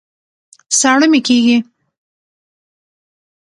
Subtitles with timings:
[0.79, 1.57] ساړه مي کېږي